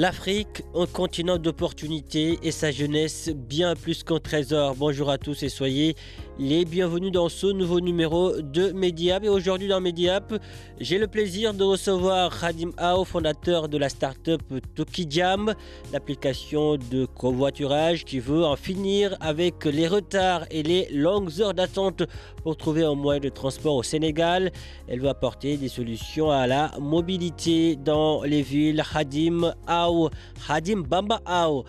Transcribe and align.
L'Afrique, 0.00 0.62
un 0.74 0.86
continent 0.86 1.36
d'opportunités 1.36 2.38
et 2.42 2.52
sa 2.52 2.70
jeunesse 2.70 3.28
bien 3.36 3.74
plus 3.76 4.02
qu'un 4.02 4.18
trésor. 4.18 4.74
Bonjour 4.74 5.10
à 5.10 5.18
tous 5.18 5.42
et 5.42 5.50
soyez 5.50 5.94
les 6.40 6.64
bienvenus 6.64 7.12
dans 7.12 7.28
ce 7.28 7.46
nouveau 7.48 7.80
numéro 7.80 8.40
de 8.40 8.72
Mediap. 8.72 9.22
Et 9.24 9.28
aujourd'hui 9.28 9.68
dans 9.68 9.78
Mediap, 9.80 10.32
j'ai 10.80 10.96
le 10.96 11.06
plaisir 11.06 11.52
de 11.52 11.62
recevoir 11.62 12.40
Khadim 12.40 12.70
Ao, 12.78 13.04
fondateur 13.04 13.68
de 13.68 13.76
la 13.76 13.90
start-up 13.90 14.40
Tokijam, 14.74 15.54
l'application 15.92 16.78
de 16.78 17.04
covoiturage 17.04 18.06
qui 18.06 18.20
veut 18.20 18.42
en 18.42 18.56
finir 18.56 19.18
avec 19.20 19.66
les 19.66 19.86
retards 19.86 20.46
et 20.50 20.62
les 20.62 20.88
longues 20.90 21.42
heures 21.42 21.52
d'attente 21.52 22.04
pour 22.42 22.56
trouver 22.56 22.84
un 22.84 22.94
moyen 22.94 23.20
de 23.20 23.28
transport 23.28 23.76
au 23.76 23.82
Sénégal. 23.82 24.50
Elle 24.88 25.00
veut 25.00 25.10
apporter 25.10 25.58
des 25.58 25.68
solutions 25.68 26.30
à 26.30 26.46
la 26.46 26.72
mobilité 26.80 27.76
dans 27.76 28.22
les 28.22 28.40
villes. 28.40 28.82
Khadim 28.90 29.52
Ao, 29.66 30.08
Khadim 30.48 30.84
Bamba 30.88 31.20
Ao 31.26 31.66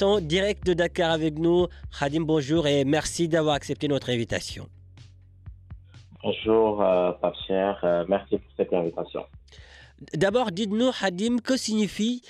en 0.00 0.20
direct 0.20 0.64
de 0.66 0.72
Dakar 0.72 1.10
avec 1.10 1.38
nous. 1.38 1.66
Khadim, 1.98 2.22
bonjour 2.22 2.66
et 2.66 2.86
merci 2.86 3.28
d'avoir 3.28 3.54
accepté 3.54 3.86
notre 3.86 4.13
invitation. 4.14 4.66
Bonjour, 6.22 6.82
euh, 6.82 7.12
Pape 7.12 7.36
Cher. 7.46 7.78
Euh, 7.84 8.04
merci 8.08 8.38
pour 8.38 8.50
cette 8.56 8.72
invitation. 8.72 9.26
D'abord, 10.14 10.50
dites-nous, 10.52 10.90
Hadim, 11.02 11.36
que 11.38 11.56
signifie 11.56 12.22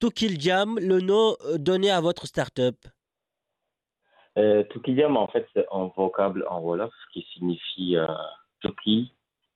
Tukiljam, 0.00 0.78
le 0.78 1.00
nom 1.00 1.36
euh, 1.44 1.58
donné 1.58 1.90
à 1.90 2.00
votre 2.00 2.26
start-up? 2.26 2.76
Euh, 4.38 4.62
Tukidiam, 4.70 5.16
en 5.16 5.28
fait, 5.28 5.46
c'est 5.54 5.66
un 5.70 5.90
vocable 5.94 6.46
en 6.48 6.60
Wolof 6.60 6.92
qui 7.12 7.26
signifie 7.34 7.96
euh, 7.96 8.06
Tuki 8.60 9.12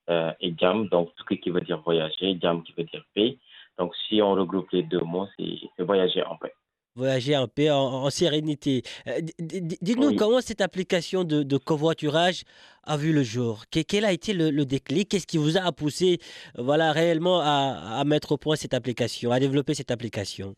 euh, 0.09 0.31
et 0.39 0.53
Jam. 0.57 0.87
Donc, 0.89 1.15
Tuki 1.15 1.39
qui 1.39 1.49
veut 1.49 1.61
dire 1.61 1.81
voyager, 1.81 2.37
Jam 2.39 2.63
qui 2.63 2.73
veut 2.77 2.83
dire 2.83 3.03
paix. 3.15 3.37
Donc, 3.79 3.93
si 4.07 4.21
on 4.21 4.33
regroupe 4.33 4.69
les 4.71 4.83
deux 4.83 4.99
mots, 4.99 5.27
c'est 5.37 5.57
c'est 5.75 5.83
voyager 5.83 6.23
en 6.23 6.35
paix. 6.37 6.53
Voyager 6.97 7.37
en 7.37 7.47
paix, 7.47 7.69
en, 7.69 7.77
en 8.05 8.09
sérénité. 8.09 8.81
Euh, 9.07 9.21
Dites-nous 9.39 10.07
Oui. 10.09 10.15
comment 10.15 10.41
cette 10.41 10.61
application 10.61 11.23
de, 11.23 11.43
de 11.43 11.57
covoiturage 11.57 12.41
a 12.83 12.97
vu 12.97 13.13
le 13.13 13.21
jour? 13.21 13.65
Que- 13.71 13.83
quel 13.83 14.03
a 14.03 14.11
été 14.11 14.33
le, 14.33 14.49
le 14.49 14.65
déclic? 14.65 15.09
Qu'est-ce 15.09 15.27
qui 15.27 15.37
vous 15.37 15.57
a 15.57 15.71
poussé 15.71 16.17
euh, 16.57 16.63
voilà, 16.63 16.91
réellement 16.91 17.39
à, 17.39 17.99
à 17.99 18.03
mettre 18.03 18.31
au 18.31 18.37
point 18.37 18.55
cette 18.55 18.73
application, 18.73 19.31
à 19.31 19.39
développer 19.39 19.75
cette 19.75 19.91
application? 19.91 20.55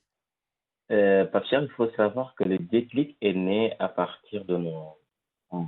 Euh, 0.91 1.25
il 1.51 1.67
faut 1.75 1.91
savoir 1.97 2.33
que 2.35 2.45
le 2.45 2.57
déclic 2.57 3.17
est 3.21 3.33
né 3.33 3.73
à 3.77 3.89
partir 3.89 4.45
de 4.45 4.56
nos 4.56 4.97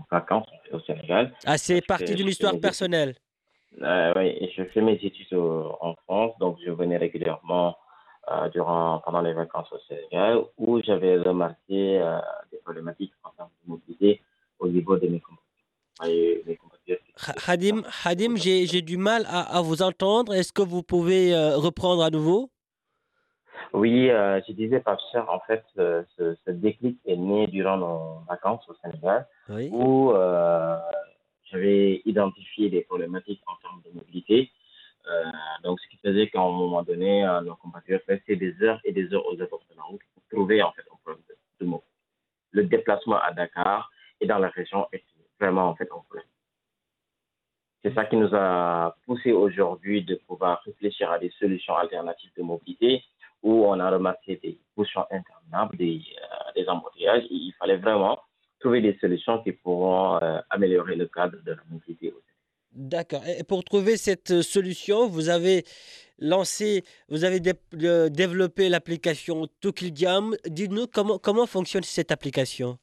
vacances 0.10 0.48
au 0.72 0.80
Sénégal. 0.80 1.34
Ah, 1.46 1.58
c'est 1.58 1.86
parti 1.86 2.16
d'une 2.16 2.30
histoire 2.30 2.58
personnelle? 2.62 3.16
Euh, 3.82 4.14
oui, 4.16 4.50
je 4.56 4.64
fais 4.72 4.82
mes 4.82 4.94
études 5.04 5.34
au- 5.34 5.76
en 5.82 5.96
France, 6.06 6.34
donc 6.40 6.58
je 6.66 6.72
venais 6.72 6.98
régulièrement 6.98 7.76
euh, 8.32 8.50
durant, 8.50 9.00
pendant 9.06 9.22
les 9.22 9.34
vacances 9.34 9.72
au 9.72 9.80
Sénégal, 9.88 10.42
où 10.58 10.82
j'avais 10.82 11.18
remarqué 11.18 12.00
euh, 12.02 12.20
des 12.52 12.58
problématiques 12.60 13.14
en 13.24 13.30
termes 13.32 13.50
de 13.66 13.70
mobilité 13.72 14.22
au 14.60 14.68
niveau 14.68 14.98
de 14.98 15.08
mes 15.08 15.20
compatriotes. 15.20 17.00
Khadim, 17.46 17.84
Khadim 18.04 18.36
j'ai 18.36 18.66
j'ai 18.66 18.82
du 18.82 18.98
mal 18.98 19.26
à, 19.28 19.58
à 19.58 19.62
vous 19.62 19.82
entendre. 19.84 20.34
Est-ce 20.34 20.52
que 20.54 20.62
vous 20.64 20.82
pouvez 20.84 21.34
euh, 21.36 21.58
reprendre 21.58 22.02
à 22.04 22.10
nouveau? 22.10 22.50
Oui, 23.74 24.10
euh, 24.10 24.42
je 24.48 24.54
disais, 24.54 24.80
Pape 24.82 25.00
Cher, 25.12 25.30
en 25.30 25.40
fait, 25.42 25.64
ce, 25.76 26.04
ce- 26.18 26.36
ce 26.46 26.52
déclic 26.52 26.98
est 27.06 27.16
né 27.16 27.48
durant 27.48 27.78
nos 27.78 28.20
vacances 28.28 28.68
au 28.68 28.76
Sénégal, 28.84 29.28
Oui. 29.50 29.70
où 29.72 30.12
euh, 30.12 30.78
j'avais 31.50 32.02
identifié 32.06 32.70
des 32.70 32.82
problématiques 32.82 33.42
en 33.48 33.56
termes 33.62 33.82
de 33.86 33.92
mobilité. 33.98 34.50
Euh, 35.08 35.24
donc, 35.64 35.80
ce 35.80 35.88
qui 35.90 35.98
faisait 35.98 36.28
qu'à 36.30 36.40
un 36.40 36.52
moment 36.52 36.84
donné, 36.84 37.26
euh, 37.26 37.42
nos 37.42 37.56
compatriotes 37.56 38.04
restaient 38.08 38.36
des 38.36 38.62
heures 38.62 38.80
et 38.84 38.92
des 38.92 39.14
heures 39.14 39.26
aux 39.26 39.42
abords 39.42 39.64
de 39.70 39.76
la 39.76 39.84
route 39.84 40.02
pour 40.14 40.24
trouver 40.30 40.62
en 40.62 40.72
fait 40.72 40.84
un 40.92 40.96
problème 41.04 41.24
de, 41.30 41.36
de 41.60 41.70
mobilité. 41.70 41.92
Le 42.52 42.64
déplacement 42.66 43.20
à 43.20 43.32
Dakar 43.32 43.90
et 44.20 44.28
dans 44.28 44.38
la 44.38 44.50
région 44.50 44.88
est 44.92 45.04
vraiment 45.40 45.70
en 45.70 45.76
fait 45.76 45.90
un 45.92 46.00
problème. 46.00 46.26
C'est 47.84 47.94
ça 47.96 48.06
qui 48.06 48.16
nous 48.16 48.30
a 48.34 48.96
poussé 49.06 49.32
aujourd'hui 49.32 50.04
de 50.04 50.16
pouvoir 50.16 50.62
réfléchir 50.66 51.10
à 51.12 51.18
des 51.18 51.32
solutions 51.40 51.76
alternatives 51.76 52.32
de 52.38 52.44
mobilité 52.44 53.04
où 53.42 53.66
on 53.66 53.80
a 53.80 53.90
remarqué 53.90 54.36
des 54.36 54.60
bouchons 54.78 55.06
interminables, 55.10 55.76
des, 55.78 56.00
euh, 56.58 56.68
embouteillages. 56.68 57.24
Il 57.32 57.54
fallait 57.58 57.78
vraiment 57.78 58.20
trouver 58.60 58.82
des 58.82 58.96
solutions 59.00 59.42
qui 59.42 59.54
pourront 59.54 60.20
améliorer 60.52 60.96
le 60.96 61.08
cadre 61.08 61.42
de 61.42 61.52
la 61.54 61.64
mobilité. 61.72 62.14
D'accord. 62.74 63.22
Et 63.28 63.44
pour 63.44 63.64
trouver 63.64 63.98
cette 63.98 64.32
euh, 64.32 64.42
solution, 64.42 65.08
vous 65.08 65.28
avez 65.30 65.66
lancé, 66.20 66.84
vous 67.10 67.26
avez 67.26 67.40
dé- 67.42 67.54
développé 68.10 68.70
l'application 68.70 69.48
Tokildiam. 69.60 70.36
Dites-nous 70.46 70.88
comment, 70.88 71.18
comment 71.18 71.46
fonctionne 71.46 71.84
cette 71.84 72.12
application? 72.12 72.78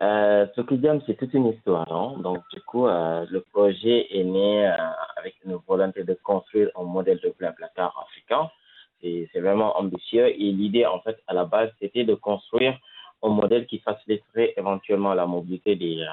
Euh, 0.00 0.46
c'est 0.56 1.16
toute 1.18 1.34
une 1.34 1.48
histoire. 1.48 1.92
hein. 1.92 2.16
Donc, 2.22 2.38
du 2.54 2.62
coup, 2.62 2.86
euh, 2.86 3.26
le 3.28 3.42
projet 3.42 4.06
est 4.10 4.24
né 4.24 4.66
euh, 4.66 4.72
avec 5.18 5.34
une 5.44 5.56
volonté 5.68 6.02
de 6.04 6.14
construire 6.22 6.70
un 6.74 6.84
modèle 6.84 7.20
de 7.22 7.34
blablacar 7.38 8.06
africain. 8.08 8.50
C'est 9.02 9.40
vraiment 9.40 9.78
ambitieux. 9.78 10.28
Et 10.28 10.52
l'idée, 10.52 10.86
en 10.86 11.00
fait, 11.00 11.16
à 11.26 11.34
la 11.34 11.44
base, 11.44 11.70
c'était 11.80 12.04
de 12.04 12.14
construire 12.14 12.78
un 13.22 13.28
modèle 13.28 13.66
qui 13.66 13.78
faciliterait 13.80 14.54
éventuellement 14.56 15.12
la 15.12 15.26
mobilité 15.26 15.76
des 15.76 16.06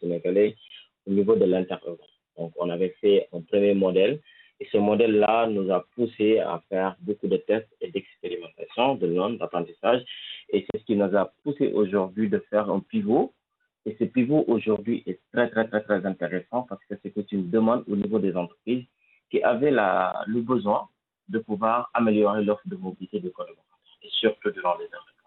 Sénégalais 0.00 0.56
au 1.06 1.10
niveau 1.12 1.36
de 1.36 1.44
l'interurbain. 1.44 2.04
Donc, 2.38 2.52
on 2.56 2.70
avait 2.70 2.94
fait 3.00 3.28
un 3.32 3.40
premier 3.40 3.74
modèle. 3.74 4.20
Et 4.60 4.68
ce 4.70 4.76
modèle-là 4.76 5.46
nous 5.46 5.70
a 5.70 5.86
poussé 5.94 6.38
à 6.38 6.62
faire 6.68 6.96
beaucoup 7.00 7.28
de 7.28 7.38
tests 7.38 7.68
et 7.80 7.90
d'expérimentation, 7.90 8.94
de 8.96 9.14
zones 9.14 9.38
d'apprentissage. 9.38 10.02
Et 10.50 10.66
c'est 10.70 10.80
ce 10.80 10.84
qui 10.84 10.96
nous 10.96 11.16
a 11.16 11.32
poussé 11.42 11.72
aujourd'hui 11.72 12.28
de 12.28 12.38
faire 12.50 12.70
un 12.70 12.80
pivot. 12.80 13.32
Et 13.86 13.96
ce 13.98 14.04
pivot 14.04 14.44
aujourd'hui 14.48 15.02
est 15.06 15.20
très, 15.32 15.48
très, 15.48 15.66
très, 15.68 15.82
très 15.82 16.04
intéressant 16.04 16.66
parce 16.68 16.84
que 16.84 16.94
c'était 17.02 17.26
une 17.32 17.48
demande 17.48 17.84
au 17.88 17.96
niveau 17.96 18.18
des 18.18 18.36
entreprises 18.36 18.84
qui 19.30 19.42
avaient 19.42 19.70
la, 19.70 20.22
le 20.26 20.42
besoin 20.42 20.88
de 21.28 21.38
pouvoir 21.38 21.88
améliorer 21.94 22.44
l'offre 22.44 22.66
de 22.66 22.76
mobilité 22.76 23.20
de 23.20 23.30
collaborateurs 23.30 23.64
et 24.02 24.08
surtout 24.10 24.50
durant 24.50 24.76
les 24.76 24.84
heures 24.84 25.06
de. 25.06 25.20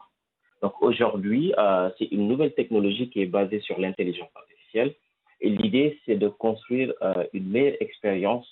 Donc 0.64 0.82
aujourd'hui, 0.82 1.54
euh, 1.58 1.90
c'est 2.00 2.06
une 2.06 2.26
nouvelle 2.30 2.54
technologie 2.54 3.10
qui 3.10 3.22
est 3.22 3.26
basée 3.26 3.60
sur 3.60 3.78
l'intelligence 3.78 4.30
artificielle. 4.34 4.96
Et 5.44 5.50
l'idée, 5.50 6.00
c'est 6.06 6.16
de 6.16 6.30
construire 6.30 6.94
euh, 7.02 7.26
une 7.34 7.50
meilleure 7.50 7.76
expérience 7.82 8.48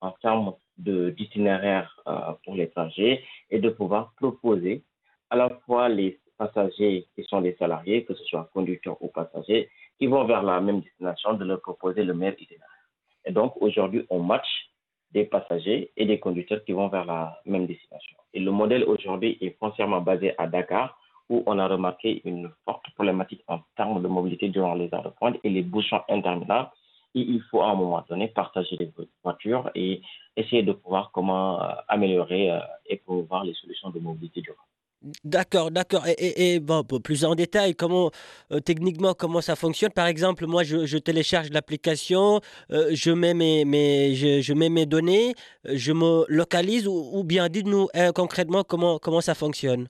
en 0.00 0.12
termes 0.22 0.54
d'itinéraire 0.78 2.00
euh, 2.08 2.32
pour 2.44 2.54
les 2.54 2.72
et 3.50 3.58
de 3.58 3.68
pouvoir 3.68 4.14
proposer 4.16 4.82
à 5.28 5.36
la 5.36 5.50
fois 5.66 5.90
les 5.90 6.18
passagers 6.38 7.06
qui 7.14 7.22
sont 7.24 7.42
des 7.42 7.54
salariés, 7.56 8.04
que 8.06 8.14
ce 8.14 8.24
soit 8.24 8.48
conducteurs 8.54 8.96
ou 9.02 9.08
passagers, 9.08 9.68
qui 9.98 10.06
vont 10.06 10.24
vers 10.24 10.42
la 10.42 10.62
même 10.62 10.80
destination, 10.80 11.34
de 11.34 11.44
leur 11.44 11.60
proposer 11.60 12.02
le 12.04 12.14
meilleur 12.14 12.40
itinéraire. 12.40 12.88
Et 13.26 13.32
donc 13.32 13.52
aujourd'hui, 13.60 14.06
on 14.08 14.20
match 14.20 14.48
des 15.12 15.24
passagers 15.24 15.92
et 15.98 16.06
des 16.06 16.18
conducteurs 16.18 16.64
qui 16.64 16.72
vont 16.72 16.88
vers 16.88 17.04
la 17.04 17.38
même 17.44 17.66
destination. 17.66 18.16
Et 18.32 18.40
le 18.40 18.50
modèle 18.50 18.84
aujourd'hui 18.84 19.36
est 19.42 19.58
foncièrement 19.58 20.00
basé 20.00 20.32
à 20.38 20.46
Dakar, 20.46 20.98
où 21.30 21.42
on 21.46 21.58
a 21.58 21.66
remarqué 21.68 22.20
une 22.24 22.50
forte 22.64 22.84
problématique 22.96 23.42
en 23.46 23.60
termes 23.76 24.02
de 24.02 24.08
mobilité 24.08 24.48
durant 24.48 24.74
les 24.74 24.92
heures 24.92 25.04
de 25.04 25.08
pointe 25.10 25.36
et 25.44 25.48
les 25.48 25.62
bouchons 25.62 26.00
interminables. 26.08 26.70
Et 27.14 27.20
il 27.20 27.40
faut 27.50 27.62
à 27.62 27.70
un 27.70 27.74
moment 27.74 28.04
donné 28.08 28.28
partager 28.28 28.76
les 28.78 28.90
voitures 29.24 29.70
et 29.74 30.02
essayer 30.36 30.62
de 30.62 30.72
pouvoir 30.72 31.10
comment 31.12 31.60
euh, 31.62 31.72
améliorer 31.88 32.50
euh, 32.50 32.58
et 32.86 32.96
promouvoir 32.98 33.44
les 33.44 33.54
solutions 33.54 33.90
de 33.90 33.98
mobilité 33.98 34.42
durable. 34.42 34.62
D'accord, 35.24 35.70
d'accord. 35.70 36.06
Et, 36.06 36.12
et- 36.12 36.54
et, 36.54 36.60
bon, 36.60 36.82
plus 36.84 37.24
en 37.24 37.34
détail, 37.34 37.74
comment 37.74 38.10
euh, 38.52 38.60
techniquement 38.60 39.14
comment 39.14 39.40
ça 39.40 39.56
fonctionne? 39.56 39.90
Par 39.92 40.06
exemple, 40.06 40.46
moi 40.46 40.62
je, 40.62 40.98
télécharge 40.98 41.48
l'application, 41.50 42.40
je 42.68 43.10
mets 43.10 43.32
mes, 43.34 43.64
mes 43.64 44.14
je, 44.14 44.52
mets 44.52 44.68
mes 44.68 44.84
données, 44.84 45.34
je 45.64 45.92
me 45.92 46.26
localise 46.28 46.86
ou, 46.86 47.24
bien 47.24 47.48
dites-nous 47.48 47.88
concrètement 48.14 48.62
comment 48.62 48.98
comment 48.98 49.22
ça 49.22 49.34
fonctionne? 49.34 49.88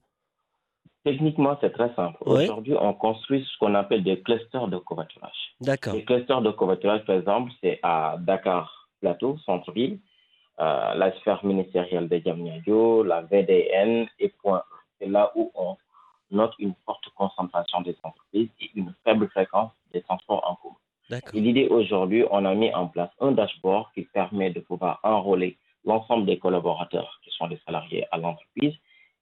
Techniquement, 1.04 1.56
c'est 1.60 1.70
très 1.72 1.92
simple. 1.94 2.18
Oui, 2.26 2.44
Aujourd'hui, 2.44 2.74
on 2.78 2.92
construit 2.92 3.46
ce 3.50 3.58
qu'on 3.58 3.74
appelle 3.74 4.02
des 4.04 4.20
clusters 4.20 4.68
de 4.68 4.76
covoiturage. 4.76 5.54
d'accord, 5.60 5.94
Les 5.94 6.04
clusters 6.04 6.42
de 6.42 6.50
covoiturage, 6.50 7.04
par 7.06 7.16
exemple, 7.16 7.52
c'est 7.62 7.80
à 7.82 8.16
Dakar 8.18 8.88
Plateau, 9.00 9.38
centre-ville, 9.46 9.98
euh, 10.60 10.94
la 10.94 11.12
sphère 11.18 11.42
ministérielle 11.44 12.06
de 12.08 12.18
Diamniadio, 12.18 13.02
la 13.02 13.22
VDN 13.22 14.08
et 14.18 14.28
Point 14.28 14.58
E. 14.58 14.76
C'est 14.98 15.08
là 15.08 15.32
où 15.34 15.50
on 15.54 15.76
note 16.30 16.52
une 16.58 16.74
forte 16.84 17.08
concentration 17.16 17.80
des 17.80 17.96
entreprises 18.02 18.50
et 18.60 18.70
une 18.74 18.94
faible 19.02 19.28
fréquence 19.28 19.72
des 19.94 20.02
transports 20.02 20.44
en 20.46 20.56
commun. 20.56 20.76
d'accord. 21.08 21.34
Et 21.34 21.40
l'idée 21.40 21.66
aujourd'hui, 21.68 22.24
on 22.30 22.44
a 22.44 22.54
mis 22.54 22.72
en 22.74 22.88
place 22.88 23.10
un 23.20 23.32
dashboard 23.32 23.86
qui 23.94 24.02
permet 24.02 24.50
de 24.50 24.60
pouvoir 24.60 25.00
enrôler 25.02 25.56
l'ensemble 25.86 26.26
des 26.26 26.38
collaborateurs 26.38 27.20
qui 27.24 27.30
sont 27.30 27.46
les 27.46 27.58
salariés 27.64 28.06
à 28.12 28.18
l'entreprise. 28.18 28.74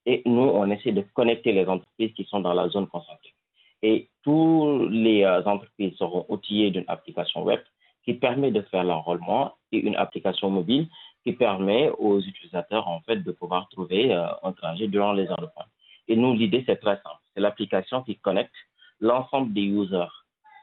Et 0.09 0.23
nous, 0.25 0.49
on 0.61 0.71
essaie 0.71 0.93
de 0.93 1.05
connecter 1.13 1.53
les 1.53 1.67
entreprises 1.67 2.15
qui 2.15 2.25
sont 2.25 2.41
dans 2.41 2.55
la 2.55 2.67
zone 2.71 2.87
concentrée. 2.87 3.35
Et 3.83 4.09
toutes 4.23 4.91
les 4.91 5.23
euh, 5.23 5.45
entreprises 5.45 5.95
seront 5.97 6.25
outillées 6.31 6.71
d'une 6.71 6.87
application 6.89 7.43
web 7.43 7.61
qui 8.07 8.15
permet 8.15 8.51
de 8.51 8.63
faire 8.63 8.85
l'enrôlement 8.85 9.53
et 9.71 9.77
une 9.77 9.97
application 9.97 10.49
mobile 10.49 10.89
qui 11.25 11.33
permet 11.35 11.91
aux 11.99 12.21
utilisateurs 12.21 12.89
en 12.89 13.01
fait 13.03 13.17
de 13.17 13.33
pouvoir 13.33 13.69
trouver 13.69 14.15
euh, 14.15 14.25
un 14.43 14.53
trajet 14.53 14.89
durant 14.89 15.13
les 15.13 15.29
heures 15.29 15.43
de 15.43 15.51
pointe. 15.55 15.69
Et 16.09 16.17
nous, 16.17 16.35
l'idée, 16.35 16.65
c'est 16.67 16.81
très 16.81 16.97
simple. 16.97 17.23
C'est 17.35 17.43
l'application 17.43 18.03
qui 18.03 18.17
connecte 18.17 18.55
l'ensemble 19.01 19.53
des 19.53 19.67
users 19.83 20.15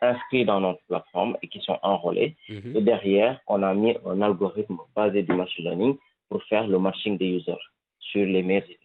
inscrits 0.02 0.46
dans 0.46 0.60
notre 0.60 0.82
plateforme 0.88 1.38
et 1.44 1.48
qui 1.50 1.60
sont 1.60 1.78
enrôlés. 1.84 2.36
Mhm. 2.50 2.78
Et 2.78 2.82
derrière, 2.82 3.40
on 3.46 3.62
a 3.62 3.76
mis 3.76 3.96
un 4.08 4.24
algorithme 4.24 4.80
basé 4.96 5.22
du 5.22 5.34
machine 5.34 5.66
learning 5.66 5.98
pour 6.30 6.42
faire 6.46 6.66
le 6.66 6.80
matching 6.80 7.16
des 7.20 7.28
users 7.28 7.64
sur 8.00 8.26
les 8.26 8.42
meilleurs 8.42 8.64
itinéraires. 8.64 8.85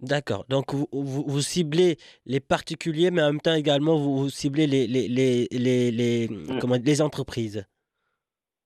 D'accord. 0.00 0.44
Donc 0.48 0.74
vous, 0.74 0.86
vous, 0.92 1.24
vous 1.26 1.40
ciblez 1.40 1.96
les 2.26 2.40
particuliers, 2.40 3.10
mais 3.10 3.22
en 3.22 3.26
même 3.32 3.40
temps 3.40 3.54
également 3.54 3.96
vous, 3.96 4.16
vous 4.18 4.28
ciblez 4.28 4.66
les 4.66 4.86
les 4.86 5.08
les 5.08 5.46
les, 5.50 5.90
les, 5.90 6.28
Mm. 6.28 6.58
comment 6.60 6.76
les 6.82 7.00
entreprises. 7.02 7.64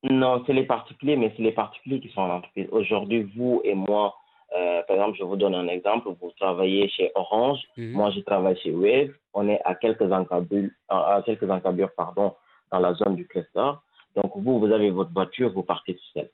Non, 0.03 0.43
c'est 0.47 0.55
les 0.55 0.65
particuliers, 0.65 1.17
mais 1.17 1.33
c'est 1.37 1.43
les 1.43 1.53
particuliers 1.53 2.01
qui 2.01 2.09
sont 2.09 2.23
en 2.23 2.37
entreprise. 2.37 2.67
Aujourd'hui, 2.73 3.31
vous 3.37 3.61
et 3.65 3.75
moi, 3.75 4.15
euh, 4.57 4.83
par 4.89 4.97
exemple, 4.97 5.19
je 5.19 5.25
vous 5.25 5.37
donne 5.37 5.55
un 5.55 5.69
exemple. 5.69 6.09
Vous 6.21 6.31
travaillez 6.41 6.89
chez 6.89 7.13
Orange, 7.15 7.61
Mhm. 7.77 7.93
moi 7.93 8.11
je 8.11 8.21
travaille 8.21 8.59
chez 8.59 8.73
Wave. 8.73 9.11
On 9.35 9.47
est 9.49 9.61
à 9.65 9.75
quelques 9.75 10.11
encablures, 10.11 10.71
à 10.89 11.17
à 11.17 11.23
quelques 11.23 11.49
encablures, 11.49 11.93
pardon, 11.97 12.35
dans 12.73 12.81
la 12.81 12.95
zone 12.95 13.15
du 13.15 13.27
cluster. 13.29 13.71
Donc 14.17 14.33
vous, 14.35 14.59
vous 14.59 14.73
avez 14.73 14.91
votre 14.91 15.13
voiture, 15.13 15.53
vous 15.53 15.63
partez 15.63 15.95
tout 15.95 16.11
seul. 16.15 16.29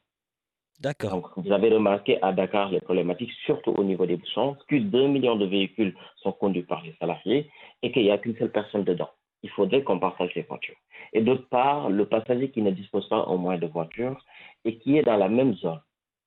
D'accord. 0.81 1.11
Donc, 1.11 1.26
vous 1.37 1.52
avez 1.52 1.70
remarqué 1.73 2.19
à 2.23 2.32
Dakar 2.32 2.70
les 2.70 2.81
problématiques, 2.81 3.32
surtout 3.44 3.70
au 3.73 3.84
niveau 3.84 4.06
des 4.06 4.17
bouchons. 4.17 4.56
Plus 4.69 4.81
de 4.81 4.88
2 4.88 5.08
millions 5.08 5.37
de 5.37 5.46
véhicules 5.46 5.94
sont 6.23 6.32
conduits 6.32 6.62
par 6.64 6.82
les 6.82 6.94
salariés 7.00 7.50
et 7.82 7.93
qu'il 7.93 8.02
n'y 8.02 8.11
a 8.11 8.19
qu'une 8.19 8.37
seule 8.37 8.52
personne 8.52 8.84
dedans. 8.84 9.08
Il 9.43 9.50
faudrait 9.50 9.82
qu'on 9.82 9.99
partage 9.99 10.34
les 10.34 10.43
voitures. 10.43 10.76
Et 11.12 11.20
d'autre 11.23 11.49
part, 11.49 11.88
le 11.88 12.05
passager 12.06 12.50
qui 12.50 12.62
ne 12.62 12.70
dispose 12.70 13.08
pas 13.08 13.23
au 13.25 13.38
moins 13.38 13.58
de 13.58 13.67
voiture 13.67 14.17
et 14.64 14.76
qui 14.78 14.99
est 14.99 15.02
dans 15.02 15.17
la 15.17 15.28
même 15.28 15.55
zone 15.55 15.81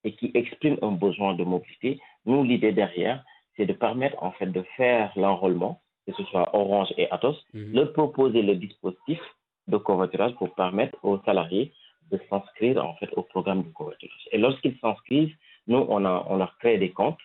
et 0.04 0.14
qui 0.14 0.32
exprime 0.34 0.78
un 0.82 0.92
besoin 0.94 1.34
de 1.34 1.44
mobilité, 1.44 2.00
nous, 2.26 2.44
l'idée 2.44 2.72
derrière, 2.72 3.24
c'est 3.58 3.66
de 3.66 3.74
permettre 3.74 4.16
en 4.24 4.32
fait 4.32 4.46
de 4.48 4.64
faire 4.78 5.12
l'enrôlement, 5.18 5.82
que 6.08 6.14
ce 6.14 6.24
soit 6.26 6.50
Orange 6.56 6.94
et 6.98 7.12
Atos, 7.12 7.36
Mhm. 7.54 7.74
de 7.74 7.84
proposer 7.84 8.42
le 8.42 8.56
dispositif 8.56 9.20
de 9.68 9.78
covoiturage 9.78 10.34
pour 10.36 10.54
permettre 10.56 10.98
aux 11.04 11.20
salariés 11.26 11.74
de 12.12 12.20
s'inscrire 12.30 12.84
en 12.84 12.96
fait 12.96 13.10
au 13.16 13.24
programme 13.24 13.64
de 13.64 13.70
covoiturage. 13.70 14.28
Et 14.32 14.38
lorsqu'ils 14.38 14.78
s'inscrivent, 14.80 15.36
nous, 15.68 15.86
on, 15.90 16.06
a, 16.06 16.26
on 16.28 16.38
leur 16.38 16.58
crée 16.58 16.78
des 16.78 16.92
comptes 16.92 17.20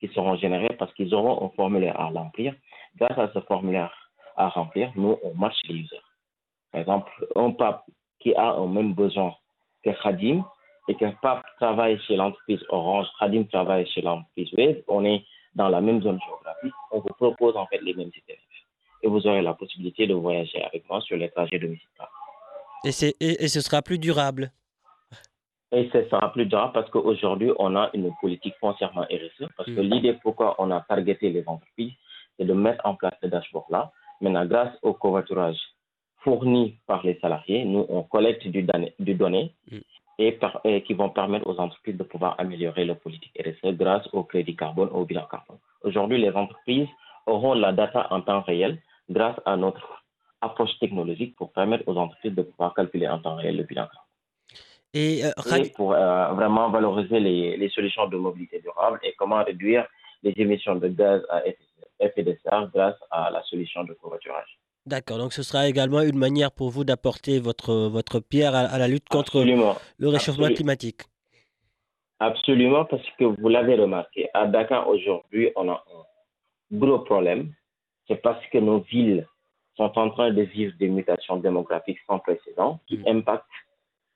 qui 0.00 0.08
seront 0.08 0.36
générés 0.36 0.74
parce 0.78 0.92
qu'ils 0.94 1.14
auront 1.14 1.46
un 1.46 1.50
formulaire 1.50 1.98
à 2.00 2.06
remplir. 2.06 2.54
Grâce 2.96 3.18
à 3.18 3.30
ce 3.32 3.40
formulaire 3.40 3.92
à 4.36 4.48
remplir, 4.48 4.90
nous, 4.96 5.18
on 5.22 5.34
marche 5.34 5.60
les 5.68 5.74
users. 5.74 6.00
Par 6.72 6.80
exemple, 6.80 7.12
un 7.36 7.50
pape 7.50 7.84
qui 8.20 8.34
a 8.34 8.52
un 8.52 8.66
même 8.66 8.94
besoin 8.94 9.34
que 9.84 9.90
Khadim 10.02 10.44
et 10.88 10.94
qu'un 10.94 11.12
pape 11.22 11.44
travaille 11.58 12.00
chez 12.00 12.16
l'entreprise 12.16 12.64
Orange, 12.70 13.06
Khadim 13.18 13.44
travaille 13.44 13.86
chez 13.88 14.02
l'entreprise 14.02 14.50
Wave, 14.56 14.82
on 14.88 15.04
est 15.04 15.24
dans 15.54 15.68
la 15.68 15.80
même 15.80 16.00
zone 16.02 16.18
géographique, 16.26 16.72
on 16.92 17.00
vous 17.00 17.14
propose 17.16 17.56
en 17.56 17.66
fait 17.66 17.80
les 17.82 17.94
mêmes 17.94 18.08
itinéraires. 18.08 18.44
Et 19.02 19.08
vous 19.08 19.26
aurez 19.26 19.42
la 19.42 19.54
possibilité 19.54 20.06
de 20.06 20.14
voyager 20.14 20.62
avec 20.62 20.88
moi 20.88 21.00
sur 21.00 21.16
les 21.16 21.30
trajets 21.30 21.58
domicile. 21.58 21.88
Et 22.84 22.92
c'est 22.92 23.14
et, 23.20 23.44
et 23.44 23.48
ce 23.48 23.60
sera 23.60 23.82
plus 23.82 23.98
durable. 23.98 24.50
Et 25.72 25.88
ce 25.92 26.08
sera 26.08 26.32
plus 26.32 26.46
durable 26.46 26.72
parce 26.72 26.90
qu'aujourd'hui, 26.90 27.52
on 27.58 27.76
a 27.76 27.90
une 27.94 28.10
politique 28.20 28.54
foncièrement 28.60 29.02
RSE. 29.02 29.46
Parce 29.56 29.68
que 29.68 29.80
Mm. 29.80 29.90
l'idée 29.90 30.12
pourquoi 30.22 30.56
on 30.58 30.70
a 30.72 30.80
targeté 30.80 31.30
les 31.30 31.44
entreprises, 31.46 31.92
c'est 32.36 32.44
de 32.44 32.52
mettre 32.54 32.84
en 32.86 32.94
place 32.96 33.14
ce 33.22 33.28
dashboard-là. 33.28 33.92
Maintenant, 34.20 34.46
grâce 34.46 34.76
au 34.82 34.92
covoiturage 34.94 35.58
fourni 36.22 36.76
par 36.86 37.04
les 37.06 37.18
salariés, 37.20 37.64
nous, 37.64 37.86
on 37.88 38.02
collecte 38.02 38.46
du, 38.48 38.62
donné- 38.62 38.94
du 38.98 39.14
Mm. 39.14 39.78
et, 40.18 40.32
par- 40.32 40.60
et 40.64 40.82
qui 40.82 40.94
vont 40.94 41.08
permettre 41.10 41.46
aux 41.46 41.58
entreprises 41.60 41.96
de 41.96 42.02
pouvoir 42.02 42.34
améliorer 42.38 42.84
leur 42.84 42.98
politique 42.98 43.32
RSE 43.38 43.72
grâce 43.74 44.06
au 44.12 44.24
crédit 44.24 44.56
carbone, 44.56 44.88
au 44.92 45.04
bilan 45.04 45.26
carbone. 45.30 45.58
Aujourd'hui, 45.82 46.20
les 46.20 46.30
entreprises 46.32 46.88
auront 47.26 47.54
la 47.54 47.72
data 47.72 48.08
en 48.10 48.20
temps 48.22 48.40
réel 48.42 48.78
grâce 49.08 49.36
à 49.46 49.56
notre 49.56 49.99
approche 50.40 50.78
technologique 50.78 51.36
pour 51.36 51.52
permettre 51.52 51.84
aux 51.88 51.96
entreprises 51.96 52.34
de 52.34 52.42
pouvoir 52.42 52.74
calculer 52.74 53.08
en 53.08 53.18
temps 53.20 53.36
réel 53.36 53.56
le 53.56 53.64
bilan 53.64 53.86
carbone 53.86 54.06
Et 54.94 55.24
euh, 55.24 55.56
et 55.56 55.70
pour 55.70 55.92
euh, 55.92 56.32
vraiment 56.32 56.70
valoriser 56.70 57.20
les, 57.20 57.56
les 57.56 57.68
solutions 57.70 58.06
de 58.08 58.16
mobilité 58.16 58.60
durable 58.60 58.98
et 59.02 59.14
comment 59.18 59.42
réduire 59.44 59.86
les 60.22 60.32
émissions 60.36 60.76
de 60.76 60.88
gaz 60.88 61.22
à 61.30 61.42
effet 62.06 62.22
de 62.22 62.36
serre 62.42 62.70
grâce 62.74 62.96
à 63.10 63.30
la 63.30 63.42
solution 63.44 63.84
de 63.84 63.92
covoiturage. 63.94 64.58
d'accord. 64.86 65.18
Donc 65.18 65.32
ce 65.32 65.42
sera 65.42 65.68
également 65.68 66.02
une 66.02 66.18
manière 66.18 66.52
pour 66.52 66.70
vous 66.70 66.84
d'apporter 66.84 67.38
votre 67.38 67.74
votre 67.96 68.20
pierre 68.20 68.54
à, 68.54 68.60
à 68.60 68.78
la 68.78 68.88
lutte 68.88 69.08
contre 69.08 69.36
Absolument, 69.40 69.76
le 69.98 70.08
réchauffement 70.08 70.48
climatique. 70.48 71.02
absolument, 72.18 72.84
parce 72.84 73.08
que 73.18 73.24
vous 73.24 73.48
l'avez 73.48 73.76
remarqué, 73.76 74.28
à 74.34 74.46
Dakar 74.46 74.88
aujourd'hui, 74.88 75.50
on 75.56 75.68
a 75.68 75.72
un 75.74 76.04
gros 76.78 77.00
problème. 77.00 77.52
C'est 78.06 78.20
parce 78.22 78.44
que 78.52 78.58
nos 78.58 78.80
villes 78.80 79.26
sont 79.88 79.98
en 79.98 80.10
train 80.10 80.30
de 80.30 80.42
vivre 80.42 80.74
des 80.78 80.88
mutations 80.88 81.36
démographiques 81.36 82.00
sans 82.06 82.18
précédent 82.18 82.80
qui 82.86 82.98
Mm. 82.98 83.08
impactent 83.16 83.46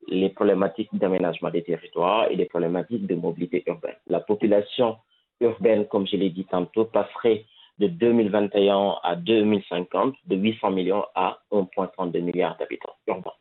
les 0.09 0.28
problématiques 0.28 0.90
d'aménagement 0.92 1.50
des 1.50 1.62
territoires 1.62 2.30
et 2.30 2.37
des 2.37 2.44
problématiques 2.44 3.06
de 3.06 3.14
mobilité 3.14 3.62
urbaine. 3.66 3.97
La 4.06 4.21
population 4.21 4.99
urbaine, 5.40 5.87
comme 5.87 6.06
je 6.06 6.16
l'ai 6.16 6.28
dit 6.30 6.44
tantôt, 6.44 6.85
passerait 6.85 7.47
de 7.78 7.87
2021 7.87 8.97
à 9.02 9.16
2050 9.16 10.14
de 10.26 10.37
800 10.37 10.71
millions 10.71 11.04
à 11.14 11.38
1,32 11.50 12.21
milliards 12.21 12.56
d'habitants 12.59 12.94
urbains. 13.06 13.33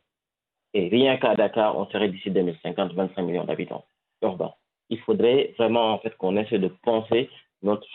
Et 0.72 0.88
rien 0.88 1.18
qu'à 1.18 1.34
Dakar, 1.36 1.76
on 1.76 1.86
serait 1.86 2.08
d'ici 2.08 2.30
2050 2.30 2.94
25 2.94 3.22
millions 3.22 3.44
d'habitants 3.44 3.84
urbains. 4.22 4.54
Il 4.88 4.98
faudrait 5.00 5.54
vraiment 5.58 5.92
en 5.92 5.98
fait 5.98 6.16
qu'on 6.16 6.36
essaie 6.36 6.58
de 6.58 6.72
penser 6.82 7.28
notre 7.62 7.86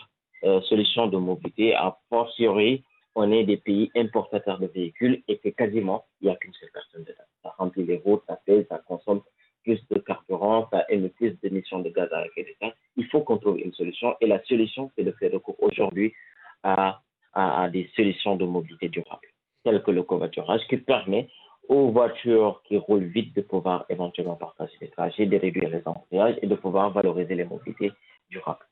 euh, 0.44 0.60
solution 0.62 1.08
de 1.08 1.18
mobilité. 1.18 1.74
A 1.74 1.98
fortiori, 2.08 2.84
on 3.14 3.30
est 3.32 3.44
des 3.44 3.56
pays 3.56 3.90
importateurs 3.96 4.58
de 4.58 4.66
véhicules 4.66 5.22
et 5.28 5.38
que 5.38 5.48
quasiment 5.48 6.04
il 6.20 6.26
n'y 6.26 6.32
a 6.32 6.36
qu'une 6.36 6.52
seule 6.54 6.70
personne 6.72 7.04
dedans. 7.04 7.24
Ça 7.42 7.54
remplit 7.58 7.84
les 7.84 7.98
routes, 7.98 8.22
ça 8.26 8.38
pèse, 8.44 8.66
ça 8.68 8.78
consomme 8.86 9.22
plus 9.64 9.80
de 9.90 9.98
carburant, 9.98 10.68
ça 10.70 10.84
émet 10.88 11.10
plus 11.10 11.32
d'émissions 11.40 11.80
de 11.80 11.90
gaz 11.90 12.08
à 12.12 12.24
effet 12.26 12.42
de 12.42 12.54
serre. 12.58 12.72
Il 12.96 13.06
faut 13.06 13.20
qu'on 13.20 13.38
trouve 13.38 13.58
une 13.58 13.72
solution 13.74 14.16
et 14.20 14.26
la 14.26 14.42
solution, 14.44 14.90
c'est 14.96 15.04
de 15.04 15.12
faire 15.12 15.32
recours 15.32 15.56
aujourd'hui 15.60 16.14
à, 16.62 17.00
à, 17.32 17.62
à 17.62 17.68
des 17.68 17.90
solutions 17.94 18.36
de 18.36 18.44
mobilité 18.44 18.88
durable, 18.88 19.28
telles 19.64 19.82
que 19.82 19.90
le 19.90 20.02
covoiturage, 20.02 20.60
qui 20.68 20.78
permet 20.78 21.28
aux 21.68 21.90
voitures 21.90 22.62
qui 22.64 22.76
roulent 22.76 23.04
vite 23.04 23.34
de 23.36 23.42
pouvoir 23.42 23.84
éventuellement 23.88 24.34
partager 24.36 24.72
les 24.80 24.88
trajets, 24.88 25.26
de 25.26 25.36
réduire 25.36 25.70
les 25.70 25.82
embouteillages 25.86 26.36
et 26.42 26.46
de 26.46 26.54
pouvoir 26.56 26.90
valoriser 26.90 27.34
les 27.34 27.44
mobilités 27.44 27.92
durables. 28.30 28.69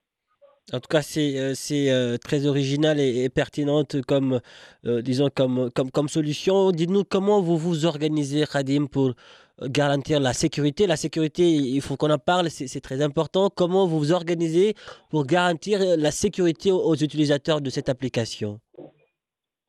En 0.72 0.80
tout 0.80 0.88
cas, 0.88 1.00
c'est 1.00 1.38
euh, 1.38 1.54
euh, 1.70 2.16
très 2.18 2.46
original 2.46 3.00
et, 3.00 3.24
et 3.24 3.28
pertinente 3.30 4.02
comme 4.02 4.40
euh, 4.84 5.00
disons 5.00 5.30
comme 5.34 5.70
comme 5.74 5.90
comme 5.90 6.08
solution. 6.08 6.72
Dites-nous 6.72 7.04
comment 7.04 7.40
vous 7.40 7.56
vous 7.56 7.86
organisez, 7.86 8.44
Khadim, 8.44 8.86
pour 8.86 9.14
garantir 9.62 10.20
la 10.20 10.34
sécurité. 10.34 10.86
La 10.86 10.96
sécurité, 10.96 11.42
il 11.42 11.80
faut 11.80 11.96
qu'on 11.96 12.10
en 12.10 12.18
parle, 12.18 12.50
c'est 12.50 12.80
très 12.80 13.02
important. 13.02 13.48
Comment 13.54 13.86
vous 13.86 13.98
vous 13.98 14.12
organisez 14.12 14.74
pour 15.10 15.24
garantir 15.26 15.80
la 15.96 16.10
sécurité 16.10 16.70
aux, 16.70 16.94
utilisateurs 16.94 17.60
de 17.60 17.70
cette 17.70 17.88
application? 17.88 18.60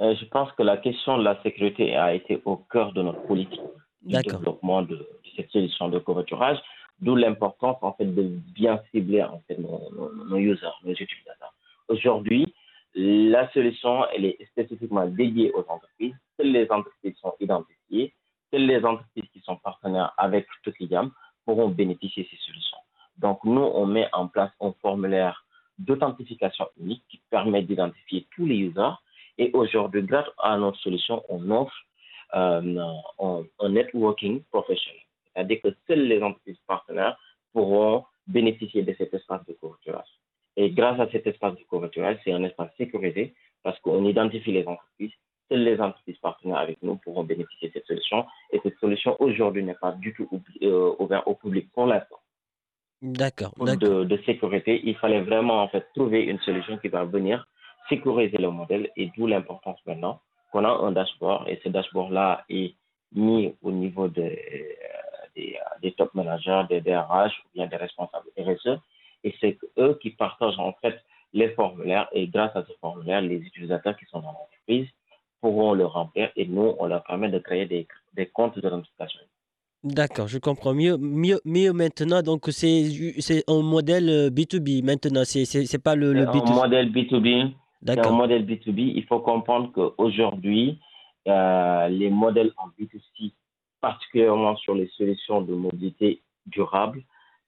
Euh, 0.02 0.16
je 0.20 0.26
pense 0.26 0.52
que 0.54 0.64
la 0.64 0.78
question 0.78 1.18
de 1.18 1.24
la 1.24 1.42
sécurité 1.44 1.96
a 1.96 2.14
été 2.14 2.42
au 2.46 2.58
cœur 2.58 2.94
de 2.94 3.02
notre 3.02 3.22
politique 3.24 3.62
du 4.02 4.16
développement 4.18 4.82
de, 4.82 4.96
de 4.96 5.08
cette 5.36 5.50
solution 5.50 5.90
de 5.90 6.00
covoiturage, 6.00 6.58
d'où 7.02 7.16
l'importance 7.16 7.78
en 7.82 7.94
fait 7.94 8.06
de 8.06 8.24
bien 8.54 8.82
cibler 8.92 9.24
en 9.24 9.42
fait 9.48 9.58
nos, 9.58 10.38
users, 10.38 10.68
nos 10.84 10.94
utilisateurs. 10.94 11.54
Aujourd'hui, 11.88 12.54
la 12.96 13.50
solution, 13.52 14.06
elle 14.14 14.26
est 14.26 14.38
spécifiquement 14.52 15.06
dédiée 15.06 15.52
aux 15.54 15.66
entreprises. 15.70 16.16
Seules 16.38 16.52
les 16.52 16.70
entreprises 16.72 17.16
sont 17.18 17.34
identifiées. 17.40 18.14
Seules 18.52 18.66
les 18.66 18.84
entreprises 18.84 19.30
qui 19.32 19.40
sont 19.42 19.58
partenaires 19.58 20.14
avec 20.18 20.48
Tokigam 20.64 21.12
pourront 21.46 21.70
bénéficier 21.70 22.24
de 22.24 22.30
ces 22.30 22.38
solutions. 22.38 22.78
Donc, 23.18 23.44
nous, 23.44 23.62
on 23.62 23.86
met 23.86 24.08
en 24.14 24.28
place 24.28 24.52
un 24.60 24.74
formulaire 24.82 25.46
d'authentification 25.78 26.68
unique 26.80 27.04
qui 27.10 27.22
permet 27.30 27.62
d'identifier 27.64 28.28
tous 28.36 28.46
les 28.46 28.56
users. 28.56 28.96
Et 29.38 29.52
aujourd'hui, 29.54 30.04
grâce 30.04 30.28
à 30.42 30.58
notre 30.58 30.78
solution, 30.80 31.24
on 31.30 31.50
offre 31.52 31.74
euh, 32.36 32.78
un, 33.20 33.70
networking 33.70 34.44
professionnel. 34.52 35.02
C'est-à-dire 35.40 35.62
que 35.64 35.70
seules 35.88 36.06
les 36.06 36.22
entreprises 36.22 36.60
partenaires 36.68 37.18
pourront 37.54 38.04
bénéficier 38.28 38.84
de 38.84 38.94
cet 38.98 39.14
espace 39.14 39.46
de 39.48 39.54
covoiturage. 39.54 40.10
Et 40.58 40.70
grâce 40.72 41.00
à 41.00 41.10
cet 41.12 41.26
espace 41.28 41.56
de 41.56 41.64
covoiturage, 41.64 42.18
c'est 42.26 42.34
un 42.34 42.44
espace 42.44 42.72
sécurisé 42.78 43.34
parce 43.64 43.80
qu'on 43.80 44.04
identifie 44.04 44.52
les 44.52 44.68
entreprises. 44.68 45.14
Seules 45.48 45.64
les 45.64 45.80
entreprises 45.80 46.18
partenaires 46.18 46.58
avec 46.58 46.84
nous 46.84 46.98
pourront 46.98 47.24
bénéficier 47.24 47.70
de 47.70 47.74
cette 47.74 47.86
solution. 47.86 48.26
Et 48.52 48.60
cette 48.64 48.78
solution, 48.80 49.16
aujourd'hui, 49.20 49.64
n'est 49.64 49.76
pas 49.76 49.94
du 49.94 50.14
tout 50.14 50.28
euh, 50.62 50.94
ouverte 51.00 51.24
au 51.26 51.36
public 51.36 51.70
pour 51.74 51.86
l'instant. 51.86 52.20
D'accord. 53.02 53.54
De, 53.58 54.04
de, 54.04 54.18
sécurité, 54.26 54.82
il 54.84 54.98
fallait 54.98 55.22
vraiment 55.22 55.64
en 55.64 55.70
fait 55.70 55.88
trouver 55.96 56.24
une 56.24 56.40
solution 56.40 56.78
qui 56.80 56.90
va 56.90 57.06
venir 57.06 57.48
sécuriser 57.88 58.38
le 58.38 58.52
modèle 58.52 58.92
et 58.98 59.10
d'où 59.16 59.26
l'importance 59.26 59.80
maintenant 59.86 60.20
qu'on 60.52 60.66
a 60.66 60.70
un 60.70 60.92
dashboard 60.92 61.48
et 61.48 61.62
ce 61.64 61.70
dashboard-là 61.70 62.44
est 62.50 62.76
mis 63.14 63.56
au 63.62 63.72
niveau 63.72 64.10
de, 64.10 64.36
des, 65.40 65.58
des, 65.82 65.92
top 65.94 66.14
managers, 66.14 66.64
des 66.70 66.82
DRH 66.82 67.34
ou 67.46 67.48
bien 67.56 67.68
des 67.68 67.76
responsables 67.76 68.28
RSE 68.38 68.80
et 69.24 69.34
c'est 69.40 69.58
eux 69.78 69.98
qui 70.02 70.12
partagent 70.12 70.60
en 70.60 70.74
fait 70.82 71.00
les 71.34 71.50
formulaires 71.50 72.08
et 72.12 72.28
grâce 72.28 72.56
à 72.56 72.66
ces 72.66 72.76
formulaires, 72.82 73.22
les 73.22 73.38
utilisateurs 73.38 73.96
qui 73.98 74.06
sont 74.06 74.20
dans 74.20 74.32
l'entreprise 74.32 74.88
pourront 75.42 75.74
le 75.74 75.86
remplir 75.86 76.32
et 76.36 76.46
nous, 76.46 76.76
on 76.80 76.88
leur 76.88 77.04
permet 77.04 77.30
de 77.30 77.40
créer 77.40 77.66
des, 77.66 77.88
des 78.14 78.26
comptes 78.26 78.60
de 78.60 78.70
notification. 78.70 79.22
D'accord, 79.84 80.28
je 80.28 80.40
comprends 80.40 80.74
mieux, 80.74 80.98
mieux, 80.98 81.40
mieux 81.46 81.72
maintenant. 81.72 82.22
Donc, 82.22 82.48
c'est 82.50 83.44
un 83.48 83.62
modèle 83.62 84.30
B2B 84.30 84.82
euh, 84.82 84.86
maintenant, 84.86 85.22
c'est 85.24 85.82
pas 85.82 85.96
le, 85.96 86.12
le 86.12 86.26
B2C. 86.26 86.52
Un 86.52 86.56
modèle 86.56 86.92
B2B. 86.92 87.52
C'est 87.88 88.06
un 88.06 88.12
modèle 88.12 88.46
B2B. 88.46 88.92
Il 88.96 89.06
faut 89.06 89.20
comprendre 89.20 89.72
qu'aujourd'hui, 89.72 90.80
euh, 91.30 91.88
les 91.88 92.10
modèles 92.10 92.52
en 92.58 92.68
B2C, 92.68 93.32
particulièrement 93.82 94.56
sur 94.58 94.76
les 94.76 94.88
solutions 94.90 95.42
de 95.42 95.54
mobilité 95.54 96.22
durable, 96.46 97.04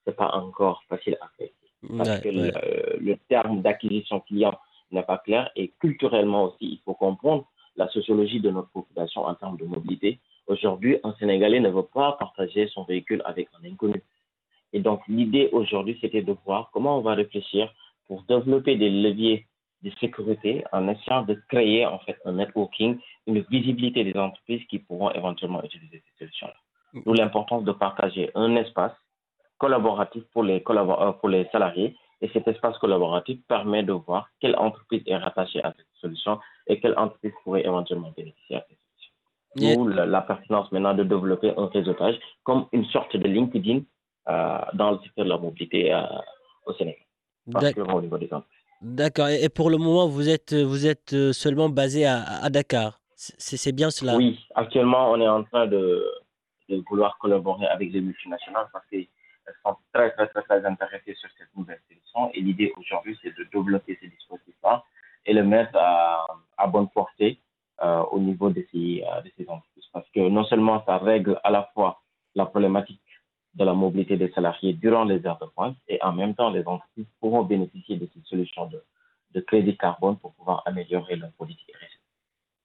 c'est 0.06 0.16
pas 0.16 0.32
encore 0.34 0.84
facile 0.90 1.18
à 1.22 1.28
faire. 1.38 1.50
Parce 1.98 2.20
que 2.22 2.30
Le, 2.30 3.00
le, 3.00 3.18
terme 3.28 3.62
d'acquisition 3.62 4.20
client 4.20 4.58
n'est 4.92 5.04
pas 5.04 5.18
clair 5.18 5.50
et 5.56 5.72
culturellement 5.80 6.46
aussi, 6.46 6.66
il 6.74 6.80
faut 6.86 6.94
comprendre 6.94 7.46
la 7.76 7.88
sociologie 7.90 8.40
de 8.40 8.52
notre 8.52 8.70
population 8.70 9.26
en 9.26 9.34
termes 9.36 9.58
de 9.58 9.66
mobilité 9.66 10.20
Aujourd'hui, 10.48 10.98
un 11.04 11.14
Sénégalais 11.14 11.60
ne 11.60 11.70
veut 11.70 11.88
pas 11.94 12.14
partager 12.14 12.68
son 12.68 12.84
véhicule 12.84 13.22
avec 13.26 13.48
un 13.58 13.66
inconnu. 13.66 14.04
Et 14.74 14.80
donc, 14.80 15.02
l'idée 15.08 15.50
aujourd'hui, 15.52 15.98
c'était 16.02 16.22
de 16.24 16.36
voir 16.46 16.70
comment 16.74 16.98
on 16.98 17.02
va 17.02 17.14
réfléchir 17.14 17.74
pour 18.08 18.24
développer 18.24 18.76
des 18.76 18.90
leviers 18.90 19.46
de 19.84 19.92
sécurité 20.00 20.64
en 20.72 20.88
essayant 20.88 21.24
de 21.24 21.36
créer 21.50 21.86
en 21.86 22.00
fait 22.00 22.18
un 22.26 22.34
networking, 22.34 23.00
une 23.28 23.40
visibilité 23.50 24.04
des 24.04 24.18
entreprises 24.18 24.66
qui 24.70 24.80
pourront 24.80 25.12
éventuellement 25.12 25.64
utiliser 25.64 26.04
ces 26.06 26.26
solutions-là. 26.26 26.54
Mm. 26.94 27.02
D'où 27.06 27.14
l'importance 27.14 27.64
de 27.64 27.72
partager 27.72 28.32
un 28.36 28.56
espace 28.56 28.94
collaboratif 29.58 30.24
pour 30.34 30.44
les, 30.44 30.64
euh, 30.68 31.12
pour 31.14 31.30
les 31.30 31.48
salariés. 31.52 31.96
Et 32.24 32.30
cet 32.34 32.48
espace 32.48 32.78
collaboratif 32.78 33.40
permet 33.48 33.84
de 33.84 33.94
voir 33.94 34.30
quelle 34.40 34.56
entreprise 34.56 35.02
est 35.08 35.18
rattachée 35.18 35.64
à 35.64 35.74
cette 35.76 35.88
solution 36.00 36.40
et 36.68 36.80
quelle 36.80 36.98
entreprise 36.98 37.34
pourrait 37.44 37.66
éventuellement 37.66 38.12
bénéficier 38.16 38.58
à 38.58 38.66
cette 38.68 38.78
ou 39.56 39.88
la, 39.88 40.22
pertinence 40.22 40.72
maintenant 40.72 40.94
de 40.94 41.04
développer 41.04 41.54
un 41.58 41.66
réseautage 41.66 42.18
comme 42.44 42.68
une 42.72 42.86
sorte 42.86 43.16
de 43.18 43.28
LinkedIn 43.28 43.82
euh, 44.30 44.58
dans 44.74 44.92
le 44.92 45.00
secteur 45.00 45.26
de 45.26 45.30
la 45.30 45.38
mobilité 45.38 45.94
euh, 45.94 46.04
au 46.66 46.74
Sénégal, 46.74 47.04
particulièrement 47.52 47.96
au 47.96 48.02
niveau 48.02 48.18
des 48.18 48.32
entreprises. 48.32 48.61
D'accord. 48.82 49.28
Et 49.30 49.50
pour 49.50 49.70
le 49.70 49.78
moment, 49.78 50.08
vous 50.08 50.28
êtes, 50.28 50.54
vous 50.54 50.88
êtes 50.88 51.14
euh, 51.14 51.34
seulement 51.34 51.70
basé 51.70 52.06
à, 52.06 52.50
Dakar. 52.50 53.00
C'est 53.16 53.72
bien 53.76 53.92
cela? 53.92 54.16
Oui, 54.18 54.40
actuellement, 54.56 55.12
on 55.12 55.22
est 55.22 55.28
en 55.28 55.44
train 55.44 55.68
de, 55.68 56.04
de 56.70 56.84
vouloir 56.90 57.18
collaborer 57.20 57.68
avec 57.68 57.92
les 57.92 58.02
multinationales 58.02 58.68
parce 58.74 58.84
qu'elles 58.88 59.08
sont 59.64 59.76
très, 59.94 60.10
très, 60.12 60.28
très, 60.28 60.42
très 60.42 60.66
intéressées 60.66 61.14
sur 61.14 61.30
cette 61.38 61.56
nouvelle 61.56 61.80
solution. 61.88 62.32
Et 62.34 62.42
l'idée 62.42 62.74
aujourd'hui, 62.78 63.16
c'est 63.22 63.38
de 63.38 63.44
développer 63.54 64.00
ces 64.02 64.08
dispositifs-là 64.08 64.84
et 65.28 65.34
le 65.34 65.44
mettre 65.44 65.76
à, 65.76 66.26
à 66.58 66.66
bonne 66.66 66.90
portée 66.90 67.40
euh, 67.84 68.02
au 68.12 68.20
niveau 68.20 68.50
de 68.50 68.66
ces, 68.72 69.04
de 69.24 69.32
ces 69.38 69.48
entreprises. 69.48 69.86
Parce 69.94 70.10
que 70.10 70.22
non 70.28 70.44
seulement 70.46 70.84
ça 70.88 70.98
règle 70.98 71.40
à 71.44 71.52
la 71.52 71.70
fois 71.76 72.02
la 72.34 72.48
problématique 72.48 73.01
de 73.56 73.66
la 73.66 73.74
mobilité 73.74 74.18
des 74.18 74.32
salariés 74.32 74.74
durant 74.74 75.04
les 75.04 75.26
heures 75.26 75.40
de 75.40 75.46
pointe 75.48 75.76
et 75.88 76.02
en 76.02 76.14
même 76.14 76.36
temps, 76.36 76.50
les 76.50 76.66
entreprises 76.66 77.06
pourront 77.20 77.44
bénéficier 77.44 77.98
de 77.98 78.08
ces 78.14 78.22
solutions 78.26 78.68
de, 78.68 78.82
de 79.34 79.42
crédit 79.42 79.78
carbone 79.78 80.18
pour 80.18 80.34
pouvoir 80.34 80.64
améliorer 80.66 81.16
leur 81.16 81.32
politique 81.32 81.68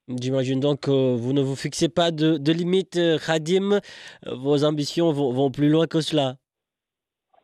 J'imagine 0.08 0.60
donc 0.60 0.82
que 0.82 1.16
vous 1.16 1.32
ne 1.32 1.42
vous 1.42 1.56
fixez 1.56 1.88
pas 1.88 2.12
de, 2.12 2.36
de 2.38 2.52
limite, 2.52 2.96
Khadim. 3.26 3.80
Vos 4.24 4.64
ambitions 4.64 5.10
vont, 5.10 5.32
vont, 5.32 5.50
plus 5.50 5.68
loin 5.68 5.88
que 5.88 6.00
cela. 6.00 6.36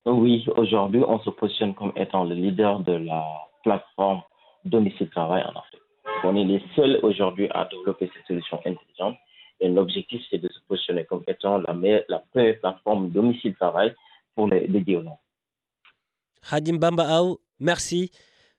Oui, 0.07 0.47
aujourd'hui, 0.57 1.03
on 1.07 1.19
se 1.21 1.31
positionne 1.31 1.75
comme 1.75 1.93
étant 1.97 2.23
le 2.23 2.37
leader 2.37 2.79
de 2.81 2.93
la 2.93 3.25
plateforme 3.65 4.23
domicile 4.65 5.11
travail 5.11 5.43
en 5.43 5.59
Afrique. 5.59 5.81
On 6.23 6.37
est 6.37 6.45
les 6.45 6.63
seuls 6.77 7.01
aujourd'hui 7.03 7.49
à 7.51 7.65
développer 7.65 8.09
ces 8.15 8.23
solutions 8.29 8.59
intelligentes. 8.59 9.17
Et 9.63 9.69
l'objectif, 9.69 10.21
c'est 10.29 10.39
de 10.39 10.49
se 10.49 10.59
positionner 10.67 11.05
comme 11.05 11.23
étant 11.29 11.59
la, 11.59 11.73
meilleure, 11.73 12.03
la 12.09 12.19
première 12.19 12.59
plateforme 12.59 13.11
domicile 13.11 13.55
travail 13.55 13.95
pour 14.35 14.49
les, 14.49 14.67
les 14.67 14.85
Hadim 16.51 16.79
Bambaou, 16.79 17.39
merci. 17.61 18.11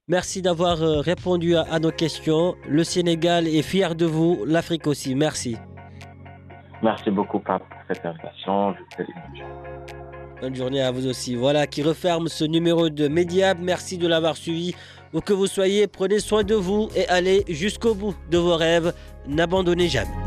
Merci 0.08 0.42
d'avoir 0.42 0.82
euh, 0.82 1.02
répondu 1.02 1.56
à, 1.56 1.80
nos 1.80 1.92
questions. 1.92 2.56
Le 2.70 2.86
Sénégal 2.86 3.48
est 3.48 3.62
fier 3.62 3.96
de 3.96 4.06
vous, 4.06 4.44
l'Afrique 4.46 4.88
aussi. 4.88 5.14
Merci. 5.14 5.58
Merci 6.82 7.12
beaucoup, 7.12 7.40
Pape, 7.40 7.64
pour 7.70 7.80
cette 7.88 8.06
invitation. 8.06 8.74
Je 8.74 9.04
vous 9.04 9.10
Bonne 10.42 10.56
journée 10.56 10.82
à 10.82 10.92
vous 10.92 11.08
aussi. 11.08 11.36
Voilà 11.36 11.68
qui 11.68 11.84
referme 11.84 12.28
ce 12.28 12.46
numéro 12.46 12.90
de 12.90 13.10
Mediab. 13.10 13.60
Merci 13.62 13.98
de 13.98 14.08
l'avoir 14.08 14.38
suivi. 14.38 14.74
Où 15.14 15.20
que 15.20 15.34
vous 15.34 15.48
soyez, 15.48 15.88
prenez 15.88 16.20
soin 16.20 16.44
de 16.44 16.56
vous 16.56 16.90
et 16.96 17.08
allez 17.08 17.44
jusqu'au 17.50 17.94
bout 17.94 18.16
de 18.32 18.38
vos 18.38 18.56
rêves. 18.56 18.94
N'abandonnez 19.28 19.88
jamais. 19.88 20.23